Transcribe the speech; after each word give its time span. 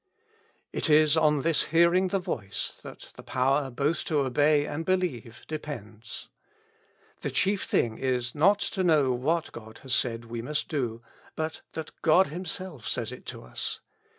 It 0.73 0.89
is 0.89 1.15
on 1.15 1.43
this 1.43 1.65
hearing 1.65 2.07
the 2.07 2.17
voice, 2.17 2.79
that 2.81 3.13
the 3.17 3.21
power 3.21 3.69
both 3.69 4.03
to 4.05 4.21
obey 4.21 4.65
and 4.65 4.83
believe 4.83 5.43
depends. 5.47 6.27
The 7.21 7.29
chief 7.29 7.65
thing 7.65 7.99
is, 7.99 8.33
not 8.33 8.57
to 8.73 8.83
know 8.83 9.11
what 9.11 9.51
God 9.51 9.77
has 9.83 9.93
said 9.93 10.25
we 10.25 10.41
must 10.41 10.69
do, 10.69 11.03
but 11.35 11.61
that 11.73 11.91
God 12.01 12.29
Himself 12.29 12.87
sdiys 12.87 13.11
it 13.11 13.27
to 13.27 13.43
us. 13.43 13.81